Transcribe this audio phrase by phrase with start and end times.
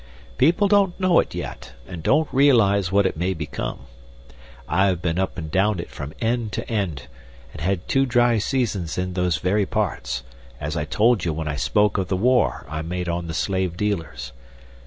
[0.39, 3.81] People don't know it yet, and don't realize what it may become.
[4.67, 7.05] I've been up an' down it from end to end,
[7.51, 10.23] and had two dry seasons in those very parts,
[10.59, 13.77] as I told you when I spoke of the war I made on the slave
[13.77, 14.31] dealers.